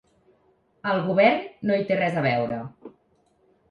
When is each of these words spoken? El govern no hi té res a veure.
El 0.93 1.03
govern 1.11 1.45
no 1.71 1.79
hi 1.79 1.87
té 1.93 2.01
res 2.03 2.21
a 2.25 2.29
veure. 2.31 2.63